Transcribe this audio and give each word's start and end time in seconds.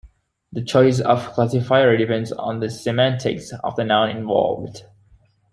The 0.51 0.63
choice 0.63 0.99
of 0.99 1.27
classifier 1.33 1.95
depends 1.95 2.31
on 2.31 2.59
the 2.59 2.71
semantics 2.71 3.53
of 3.63 3.75
the 3.75 3.83
noun 3.83 4.09
involved. 4.09 4.83